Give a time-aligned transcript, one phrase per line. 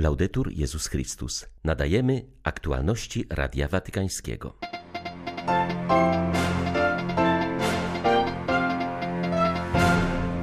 [0.00, 1.46] Laudetur Jezus Chrystus.
[1.64, 4.54] Nadajemy aktualności Radia Watykańskiego.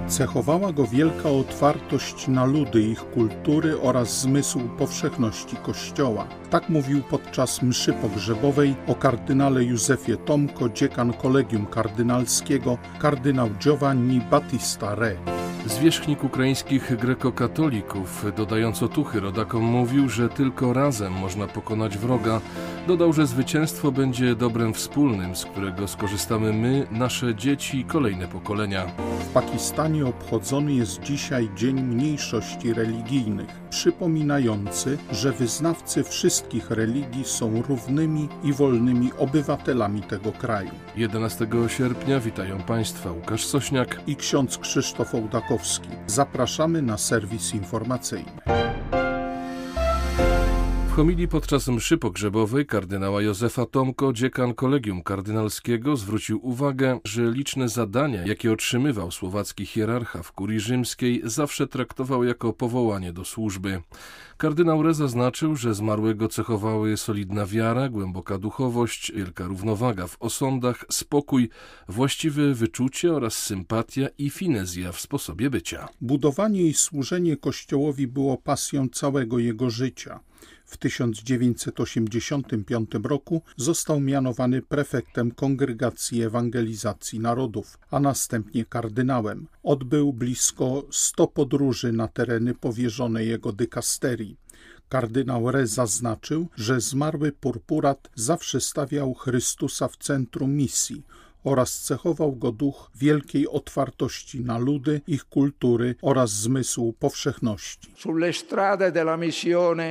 [0.07, 6.27] Cechowała go wielka otwartość na ludy, ich kultury oraz zmysł powszechności Kościoła.
[6.49, 14.95] Tak mówił podczas mszy pogrzebowej o kardynale Józefie Tomko, dziekan kolegium kardynalskiego, kardynał Giovanni Battista
[14.95, 15.36] Re.
[15.67, 22.41] Zwierzchnik ukraińskich grekokatolików, dodając otuchy rodakom, mówił, że tylko razem można pokonać wroga.
[22.87, 28.85] Dodał, że zwycięstwo będzie dobrem wspólnym, z którego skorzystamy my, nasze dzieci i kolejne pokolenia.
[29.19, 38.29] W Pakistanie obchodzony jest dzisiaj Dzień Mniejszości Religijnych, przypominający, że wyznawcy wszystkich religii są równymi
[38.43, 40.71] i wolnymi obywatelami tego kraju.
[40.95, 45.89] 11 sierpnia witają Państwa Łukasz Sośniak i ksiądz Krzysztof Ołdakowski.
[46.07, 48.31] Zapraszamy na serwis informacyjny.
[50.97, 58.25] Homilii podczas mszy pogrzebowej kardynała Józefa Tomko, dziekan kolegium kardynalskiego, zwrócił uwagę, że liczne zadania,
[58.25, 63.81] jakie otrzymywał słowacki hierarcha w kurii rzymskiej, zawsze traktował jako powołanie do służby.
[64.37, 71.49] Kardynał Re zaznaczył, że zmarłego cechowały solidna wiara, głęboka duchowość, wielka równowaga w osądach, spokój,
[71.87, 75.87] właściwe wyczucie oraz sympatia i finezja w sposobie bycia.
[76.01, 80.19] Budowanie i służenie Kościołowi było pasją całego jego życia.
[80.67, 89.47] W 1985 roku został mianowany prefektem Kongregacji Ewangelizacji Narodów, a następnie kardynałem.
[89.63, 94.37] Odbył blisko 100 podróży na tereny powierzone jego dykasterii.
[94.89, 101.03] Kardynał Re zaznaczył, że zmarły purpurat zawsze stawiał Chrystusa w centrum misji–
[101.47, 107.93] oraz cechował go duch wielkiej otwartości na ludy, ich kultury oraz zmysłu powszechności.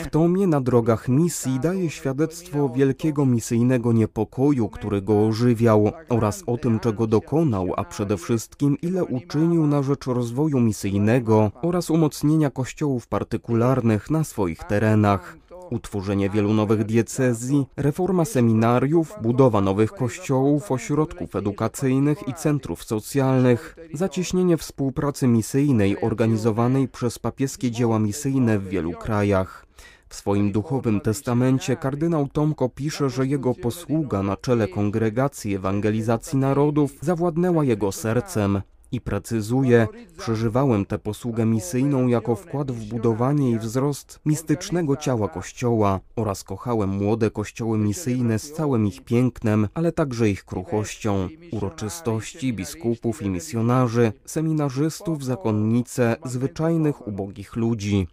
[0.04, 6.56] W tomie na drogach misji daje świadectwo wielkiego misyjnego niepokoju, który go ożywiał oraz o
[6.56, 13.06] tym, czego dokonał, a przede wszystkim ile uczynił na rzecz rozwoju misyjnego oraz umocnienia kościołów
[13.06, 15.36] partykularnych na swoich terenach
[15.70, 24.56] utworzenie wielu nowych diecezji, reforma seminariów, budowa nowych kościołów, ośrodków edukacyjnych i centrów socjalnych, zacieśnienie
[24.56, 29.66] współpracy misyjnej organizowanej przez papieskie dzieła misyjne w wielu krajach.
[30.08, 36.92] W swoim duchowym testamencie kardynał Tomko pisze, że jego posługa na czele kongregacji ewangelizacji narodów
[37.00, 39.86] zawładnęła jego sercem, i precyzuje,
[40.18, 46.90] przeżywałem tę posługę misyjną jako wkład w budowanie i wzrost mistycznego ciała Kościoła oraz kochałem
[46.90, 54.12] młode kościoły misyjne z całym ich pięknem, ale także ich kruchością, uroczystości biskupów i misjonarzy,
[54.24, 58.06] seminarzystów, zakonnice, zwyczajnych ubogich ludzi.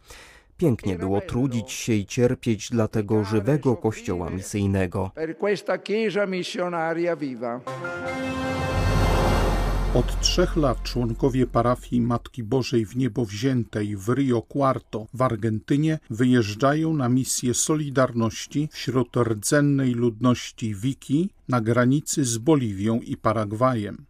[0.57, 5.11] Pięknie było trudzić się i cierpieć dla tego żywego kościoła misyjnego.
[9.95, 15.99] Od trzech lat członkowie parafii Matki Bożej w Niebo Wziętej w Rio Cuarto w Argentynie
[16.09, 24.05] wyjeżdżają na misję Solidarności wśród rdzennej ludności Wiki na granicy z Boliwią i Paragwajem.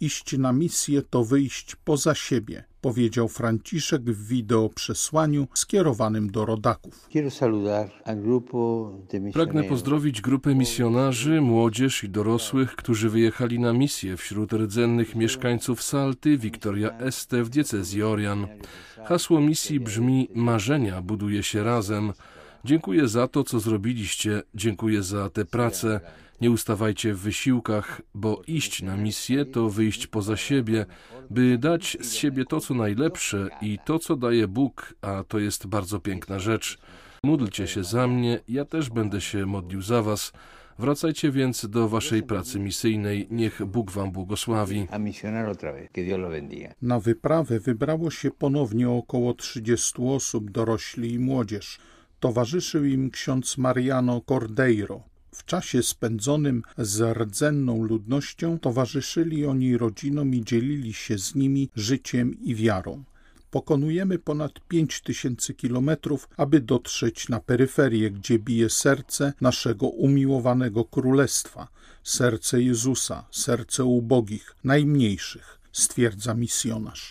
[0.00, 7.08] Iść na misję to wyjść poza siebie, powiedział Franciszek w wideo przesłaniu skierowanym do rodaków.
[9.32, 16.38] Pragnę pozdrowić grupę misjonarzy, młodzież i dorosłych, którzy wyjechali na misję wśród rdzennych mieszkańców Salty,
[16.38, 18.46] Victoria Este w diecezji Orian.
[19.04, 22.12] Hasło misji brzmi Marzenia buduje się razem.
[22.64, 26.00] Dziękuję za to, co zrobiliście, dziękuję za tę pracę.
[26.40, 30.86] Nie ustawajcie w wysiłkach, bo iść na misję to wyjść poza siebie,
[31.30, 35.66] by dać z siebie to, co najlepsze i to, co daje Bóg, a to jest
[35.66, 36.78] bardzo piękna rzecz.
[37.22, 40.32] Módlcie się za mnie, ja też będę się modlił za Was.
[40.78, 43.26] Wracajcie więc do waszej pracy misyjnej.
[43.30, 44.86] Niech Bóg wam błogosławi.
[46.82, 51.78] Na wyprawę wybrało się ponownie około 30 osób, dorośli i młodzież.
[52.20, 55.15] Towarzyszył im ksiądz Mariano Cordeiro.
[55.46, 62.54] Czasie spędzonym z rdzenną ludnością towarzyszyli oni rodzinom i dzielili się z nimi życiem i
[62.54, 63.04] wiarą.
[63.50, 71.68] Pokonujemy ponad pięć tysięcy kilometrów, aby dotrzeć na peryferię, gdzie bije serce naszego umiłowanego królestwa,
[72.02, 77.08] serce Jezusa, serce ubogich, najmniejszych, stwierdza misjonarz.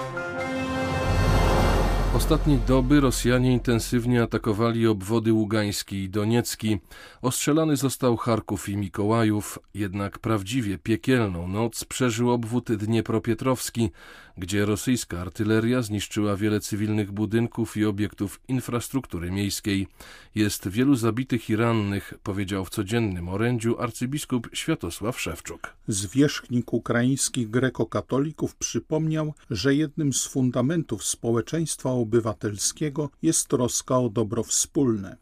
[2.15, 6.77] Ostatniej doby Rosjanie intensywnie atakowali obwody Ługański i Doniecki.
[7.21, 13.89] Ostrzelany został Charków i Mikołajów, jednak prawdziwie piekielną noc przeżył obwód Dniepropietrowski,
[14.37, 19.87] gdzie rosyjska artyleria zniszczyła wiele cywilnych budynków i obiektów infrastruktury miejskiej.
[20.35, 25.73] Jest wielu zabitych i rannych, powiedział w codziennym orędziu arcybiskup Światosław Szewczuk.
[25.87, 35.17] Zwierzchnik ukraińskich grekokatolików przypomniał, że jednym z fundamentów społeczeństwa obywatelskiego jest troska o dobro wspólne.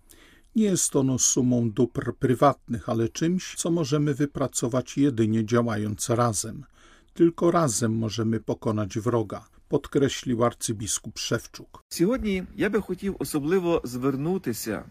[0.55, 6.65] Nie jest ono sumą dóbr prywatnych, ale czymś, co możemy wypracować jedynie działając razem.
[7.13, 11.83] Tylko razem możemy pokonać wroga, podkreślił arcybiskup Szewczuk.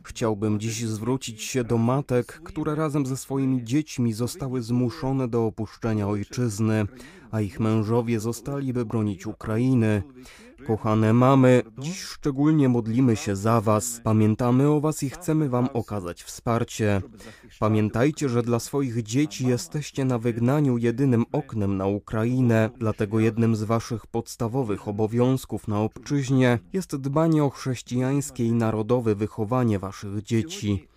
[0.04, 6.08] Chciałbym dziś zwrócić się do matek, które razem ze swoimi dziećmi zostały zmuszone do opuszczenia
[6.08, 6.86] ojczyzny,
[7.32, 10.02] a ich mężowie zostali, by bronić Ukrainy.
[10.66, 16.22] Kochane mamy, dziś szczególnie modlimy się za Was, pamiętamy o Was i chcemy Wam okazać
[16.22, 17.02] wsparcie.
[17.60, 23.62] Pamiętajcie, że dla swoich dzieci jesteście na wygnaniu jedynym oknem na Ukrainę, dlatego jednym z
[23.62, 30.88] Waszych podstawowych obowiązków na obczyźnie jest dbanie o chrześcijańskie i narodowe wychowanie Waszych dzieci.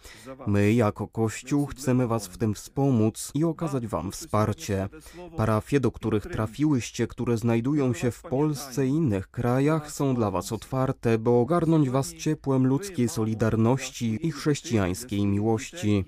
[0.47, 4.89] My, jako Kościół, chcemy Was w tym wspomóc i okazać Wam wsparcie.
[5.37, 10.51] Parafie, do których trafiłyście, które znajdują się w Polsce i innych krajach, są dla Was
[10.51, 16.05] otwarte, by ogarnąć Was ciepłem ludzkiej solidarności i chrześcijańskiej miłości.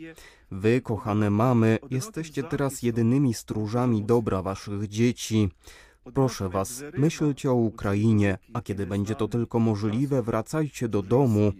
[0.51, 5.49] Wy, kochane mamy, jesteście teraz jedynymi stróżami dobra Waszych dzieci.
[6.13, 11.51] Proszę Was, myślcie o Ukrainie, a kiedy będzie to tylko możliwe, wracajcie do domu.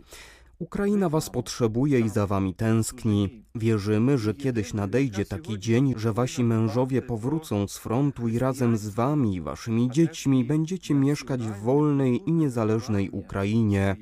[0.60, 3.44] Ukraina Was potrzebuje i za Wami tęskni.
[3.56, 8.90] Wierzymy, że kiedyś nadejdzie taki dzień, że Wasi mężowie powrócą z frontu i razem z
[8.90, 13.96] Wami i Waszymi dziećmi będziecie mieszkać w wolnej i niezależnej Ukrainie.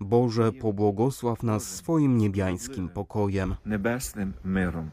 [0.00, 3.54] Boże, pobłogosław nas swoim niebiańskim pokojem.
[3.66, 4.90] Niebesnym myrom.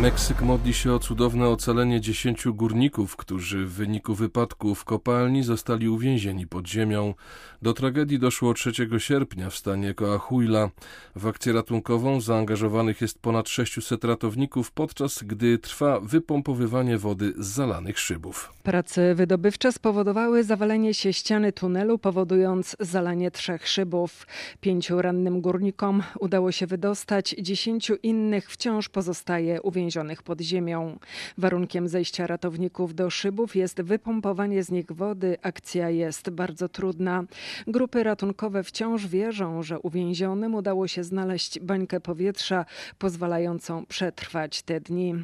[0.00, 5.88] Meksyk modli się o cudowne ocalenie dziesięciu górników, którzy w wyniku wypadku w kopalni zostali
[5.88, 7.14] uwięzieni pod ziemią.
[7.62, 10.70] Do tragedii doszło 3 sierpnia w stanie Coahuila.
[11.16, 17.98] W akcję ratunkową zaangażowanych jest ponad 600 ratowników, podczas gdy trwa wypompowywanie wody z zalanych
[17.98, 18.52] szybów.
[18.62, 24.26] Prace wydobywcze spowodowały zawalenie się ściany tunelu, powodując zalanie trzech szybów.
[24.60, 29.85] Pięciu rannym górnikom udało się wydostać, dziesięciu innych wciąż pozostaje uwięzionych
[30.24, 30.98] pod ziemią.
[31.38, 35.36] Warunkiem zejścia ratowników do szybów jest wypompowanie z nich wody.
[35.42, 37.24] Akcja jest bardzo trudna.
[37.66, 42.64] Grupy ratunkowe wciąż wierzą, że uwięzionym udało się znaleźć bańkę powietrza
[42.98, 45.14] pozwalającą przetrwać te dni.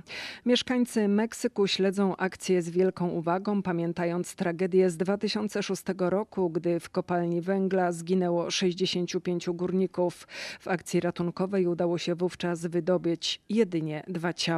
[0.47, 7.41] Mieszkańcy Meksyku śledzą akcję z wielką uwagą, pamiętając tragedię z 2006 roku, gdy w kopalni
[7.41, 10.29] węgla zginęło 65 górników.
[10.61, 14.52] W akcji ratunkowej udało się wówczas wydobyć jedynie dwa ciała.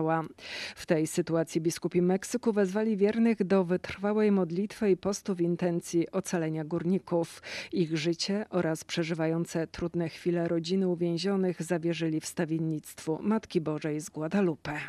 [0.76, 6.64] W tej sytuacji biskupi Meksyku wezwali wiernych do wytrwałej modlitwy i postu w intencji ocalenia
[6.64, 7.42] górników.
[7.72, 14.80] Ich życie oraz przeżywające trudne chwile rodziny uwięzionych zawierzyli wstawiennictwu Matki Bożej z Guadalupe.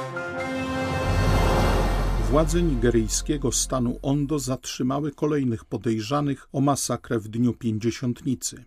[2.30, 8.66] Władze nigeryjskiego stanu Ondo zatrzymały kolejnych podejrzanych o masakrę w dniu pięćdziesiątnicy.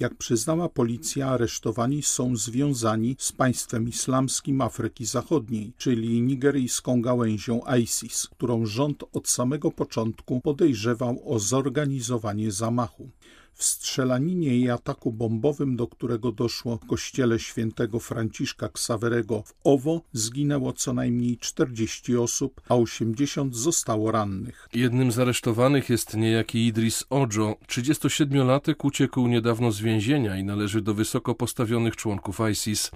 [0.00, 8.26] Jak przyznała policja, aresztowani są związani z państwem islamskim Afryki Zachodniej, czyli nigeryjską gałęzią ISIS,
[8.26, 13.10] którą rząd od samego początku podejrzewał o zorganizowanie zamachu.
[13.54, 20.00] W strzelaninie i ataku bombowym, do którego doszło w kościele świętego Franciszka Ksawerego w Owo,
[20.12, 24.68] zginęło co najmniej 40 osób, a 80 zostało rannych.
[24.74, 27.56] Jednym z aresztowanych jest niejaki Idris Ojo.
[27.68, 32.90] 37-latek uciekł niedawno z więzienia i należy do wysoko postawionych członków ISIS.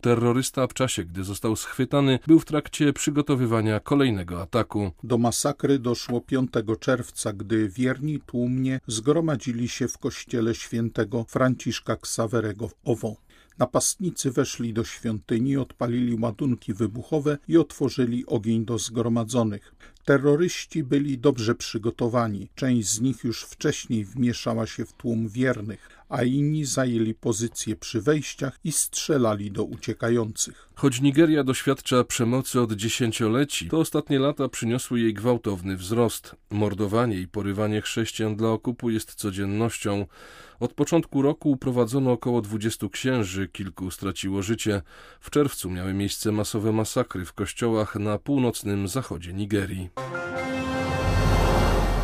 [0.00, 4.90] Terrorysta w czasie, gdy został schwytany, był w trakcie przygotowywania kolejnego ataku.
[5.02, 6.50] Do masakry doszło 5
[6.80, 13.16] czerwca, gdy wierni tłumnie zgromadzili się w kościele świętego Franciszka Ksawerego w Owo.
[13.58, 19.74] Napastnicy weszli do świątyni, odpalili ładunki wybuchowe i otworzyli ogień do zgromadzonych.
[20.04, 22.48] Terroryści byli dobrze przygotowani.
[22.54, 28.00] Część z nich już wcześniej wmieszała się w tłum wiernych, a inni zajęli pozycje przy
[28.00, 30.68] wejściach i strzelali do uciekających.
[30.74, 36.36] Choć Nigeria doświadcza przemocy od dziesięcioleci, to ostatnie lata przyniosły jej gwałtowny wzrost.
[36.50, 40.06] Mordowanie i porywanie chrześcijan dla okupu jest codziennością.
[40.60, 44.82] Od początku roku uprowadzono około 20 księży, kilku straciło życie.
[45.20, 49.90] W czerwcu miały miejsce masowe masakry w kościołach na północnym zachodzie Nigerii.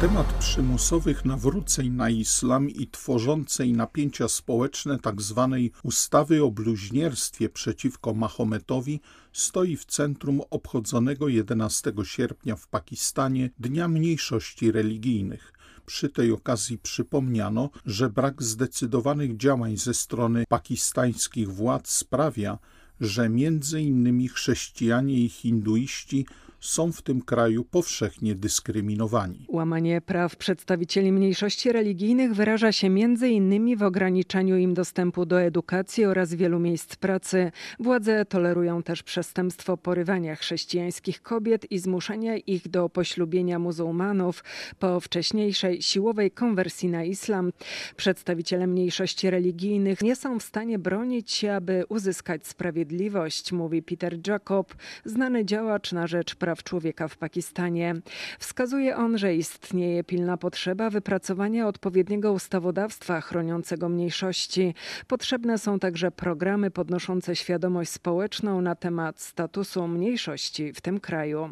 [0.01, 5.49] Temat przymusowych nawróceń na islam i tworzącej napięcia społeczne tzw.
[5.73, 9.01] Tak ustawy o bluźnierstwie przeciwko Mahometowi
[9.33, 15.53] stoi w centrum obchodzonego 11 sierpnia w Pakistanie Dnia Mniejszości Religijnych.
[15.87, 22.59] Przy tej okazji przypomniano, że brak zdecydowanych działań ze strony pakistańskich władz sprawia,
[23.01, 26.27] że między innymi chrześcijanie i hinduiści
[26.61, 29.47] są w tym kraju powszechnie dyskryminowani.
[29.49, 32.91] Łamanie praw przedstawicieli mniejszości religijnych wyraża się
[33.29, 37.53] innymi w ograniczaniu im dostępu do edukacji oraz wielu miejsc pracy.
[37.79, 44.45] Władze tolerują też przestępstwo porywania chrześcijańskich kobiet i zmuszania ich do poślubienia muzułmanów
[44.79, 47.53] po wcześniejszej siłowej konwersji na islam.
[47.97, 54.75] Przedstawiciele mniejszości religijnych nie są w stanie bronić się, aby uzyskać sprawiedliwość, mówi Peter Jacob,
[55.05, 57.95] znany działacz na rzecz praw praw człowieka w Pakistanie.
[58.39, 64.75] Wskazuje on, że istnieje pilna potrzeba wypracowania odpowiedniego ustawodawstwa chroniącego mniejszości.
[65.07, 71.49] Potrzebne są także programy podnoszące świadomość społeczną na temat statusu mniejszości w tym kraju.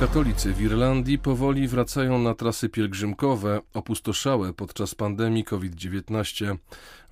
[0.00, 6.56] Katolicy w Irlandii powoli wracają na trasy pielgrzymkowe, opustoszałe podczas pandemii COVID-19.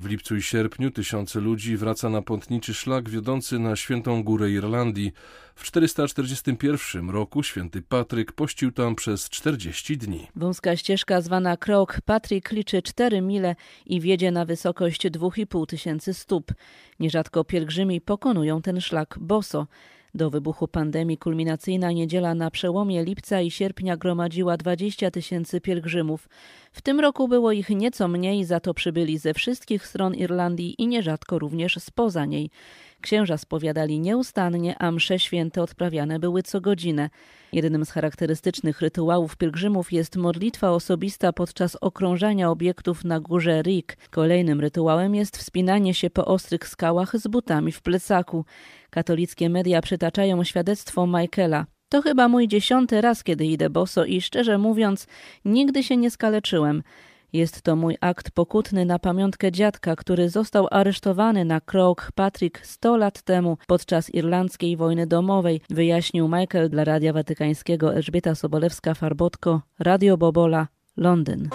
[0.00, 5.12] W lipcu i sierpniu tysiące ludzi wraca na pątniczy szlak wiodący na Świętą Górę Irlandii.
[5.54, 10.28] W 441 roku święty Patryk pościł tam przez 40 dni.
[10.36, 13.56] Wąska ścieżka zwana Krok Patryk liczy 4 mile
[13.86, 16.52] i wiedzie na wysokość 2,5 tysięcy stóp.
[17.00, 19.66] Nierzadko pielgrzymi pokonują ten szlak boso.
[20.14, 26.28] Do wybuchu pandemii kulminacyjna niedziela na przełomie lipca i sierpnia gromadziła 20 tysięcy pielgrzymów.
[26.72, 30.86] W tym roku było ich nieco mniej, za to przybyli ze wszystkich stron Irlandii i
[30.86, 32.50] nierzadko również spoza niej.
[33.02, 37.10] Księża spowiadali nieustannie, a msze święte odprawiane były co godzinę.
[37.52, 43.96] Jednym z charakterystycznych rytuałów pielgrzymów jest modlitwa osobista podczas okrążania obiektów na górze Rik.
[44.10, 48.44] Kolejnym rytuałem jest wspinanie się po ostrych skałach z butami w plecaku.
[48.90, 51.66] Katolickie media przytaczają świadectwo Michaela.
[51.88, 55.06] To chyba mój dziesiąty raz, kiedy idę boso i szczerze mówiąc,
[55.44, 56.82] nigdy się nie skaleczyłem.
[57.32, 62.96] Jest to mój akt pokutny na pamiątkę dziadka, który został aresztowany na Croke Patrick 100
[62.96, 70.68] lat temu podczas irlandzkiej wojny domowej, wyjaśnił Michael dla Radia Watykańskiego Elżbieta Sobolewska-Farbotko, Radio Bobola,
[70.96, 71.48] Londyn.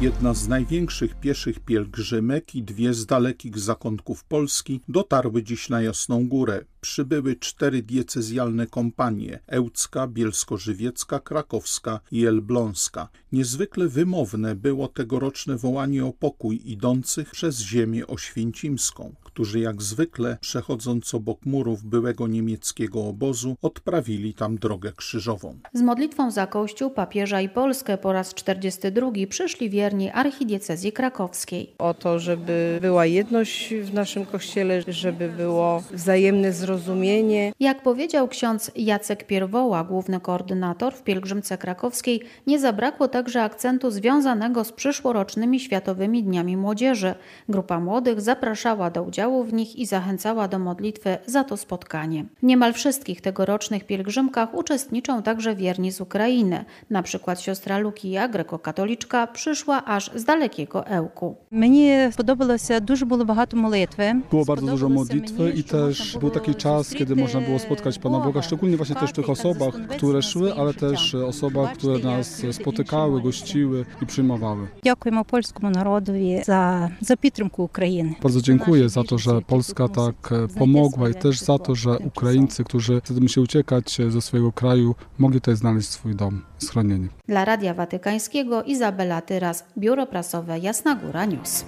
[0.00, 6.28] Jedna z największych pieszych pielgrzymek i dwie z dalekich zakątków Polski dotarły dziś na Jasną
[6.28, 6.64] Górę.
[6.80, 13.08] Przybyły cztery diecezjalne kompanie Ełcka, Bielsko-Żywiecka, Krakowska i Elbląska.
[13.32, 21.14] Niezwykle wymowne było tegoroczne wołanie o pokój idących przez ziemię oświęcimską, którzy jak zwykle, przechodząc
[21.14, 25.58] obok murów byłego niemieckiego obozu, odprawili tam drogę krzyżową.
[25.72, 31.74] Z modlitwą za Kościół, papieża i Polskę po raz 42 przyszli wierni archidiecezji krakowskiej.
[31.78, 37.52] O to, żeby była jedność w naszym kościele, żeby było wzajemne zrozumienie.
[37.60, 44.64] Jak powiedział ksiądz Jacek Pierwoła, główny koordynator w pielgrzymce krakowskiej, nie zabrakło także akcentu związanego
[44.64, 47.14] z przyszłorocznymi Światowymi Dniami Młodzieży.
[47.48, 52.24] Grupa młodych zapraszała do udziału w nich i zachęcała do modlitwy za to spotkanie.
[52.42, 56.64] Niemal wszystkich tegorocznych pielgrzymkach uczestniczą także wierni z Ukrainy.
[56.90, 61.36] Na przykład siostra Lukija, grekokatoliczka, przyszła aż z dalekiego Ełku.
[61.50, 64.14] Mnie podobało się, dużo było bardzo modlitwy.
[64.30, 68.42] Było bardzo dużo modlitwy i też był taki czas, kiedy można było spotkać Pana Boga,
[68.42, 73.84] szczególnie właśnie też w tych osobach, które szły, ale też osobach, które nas spotykały, gościły
[74.02, 74.68] i przyjmowały.
[74.84, 78.14] Dziękujemy polskiemu narodowi za, za podtrzymkę Ukrainy.
[78.22, 82.64] Bardzo dziękuję za to, to, że Polska tak pomogła i też za to, że Ukraińcy,
[82.64, 87.08] którzy wtedy musieli uciekać ze swojego kraju, mogli tutaj znaleźć swój dom, schronienie.
[87.28, 91.64] Dla Radia Watykańskiego Izabela Tyras, Biuro Prasowe Jasna Góra News.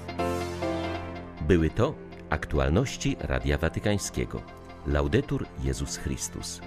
[1.48, 1.94] Były to
[2.30, 4.42] aktualności Radia Watykańskiego.
[4.86, 6.60] Laudetur Jezus Chrystus.